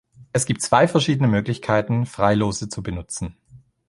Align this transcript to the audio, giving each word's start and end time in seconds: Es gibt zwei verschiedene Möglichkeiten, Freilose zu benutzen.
Es 0.33 0.47
gibt 0.47 0.63
zwei 0.63 0.87
verschiedene 0.87 1.27
Möglichkeiten, 1.27 2.07
Freilose 2.07 2.67
zu 2.69 2.81
benutzen. 2.81 3.35